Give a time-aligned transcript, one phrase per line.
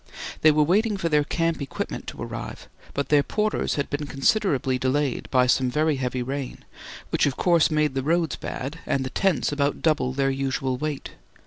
[0.41, 4.79] They were waiting for their camp equipment to arrive, but their porters had been considerably
[4.79, 6.65] delayed by some very heavy rain,
[7.11, 11.11] which of course made the roads bad and the tents about double their usual weight.